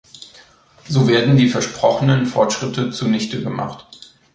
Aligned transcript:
So 0.89 1.07
werden 1.07 1.37
die 1.37 1.47
versprochenen 1.47 2.25
Fortschritte 2.25 2.89
zunichtegemacht. 2.89 4.15